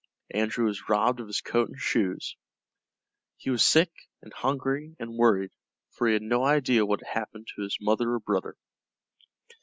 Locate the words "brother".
8.19-8.55